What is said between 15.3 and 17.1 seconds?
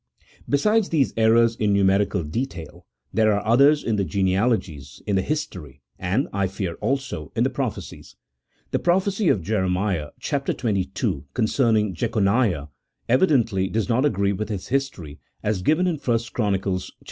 as given in 1 Chronicles iii.